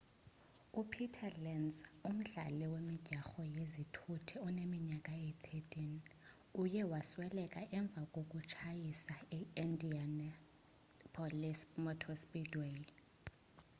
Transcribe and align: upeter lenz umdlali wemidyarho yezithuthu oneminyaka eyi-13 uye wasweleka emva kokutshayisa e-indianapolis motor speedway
upeter 0.79 1.33
lenz 1.45 1.75
umdlali 2.09 2.65
wemidyarho 2.73 3.39
yezithuthu 3.55 4.35
oneminyaka 4.47 5.11
eyi-13 5.25 5.77
uye 6.61 6.81
wasweleka 6.91 7.61
emva 7.77 8.01
kokutshayisa 8.13 9.15
e-indianapolis 9.37 11.59
motor 11.83 12.15
speedway 12.23 12.75